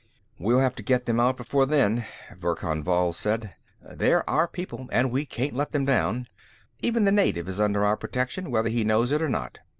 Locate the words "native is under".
7.11-7.85